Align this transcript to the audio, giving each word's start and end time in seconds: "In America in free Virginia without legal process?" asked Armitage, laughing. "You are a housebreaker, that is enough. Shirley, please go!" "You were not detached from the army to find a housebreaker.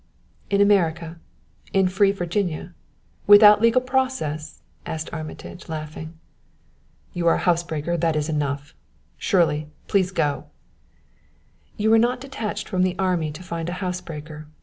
"In 0.49 0.61
America 0.61 1.19
in 1.73 1.87
free 1.87 2.11
Virginia 2.11 2.73
without 3.27 3.61
legal 3.61 3.81
process?" 3.81 4.63
asked 4.83 5.13
Armitage, 5.13 5.69
laughing. 5.69 6.17
"You 7.13 7.27
are 7.27 7.35
a 7.35 7.45
housebreaker, 7.45 7.95
that 7.97 8.15
is 8.15 8.27
enough. 8.27 8.73
Shirley, 9.19 9.67
please 9.87 10.09
go!" 10.11 10.45
"You 11.77 11.91
were 11.91 11.99
not 11.99 12.19
detached 12.19 12.67
from 12.67 12.81
the 12.81 12.97
army 12.97 13.29
to 13.31 13.43
find 13.43 13.69
a 13.69 13.73
housebreaker. 13.73 14.47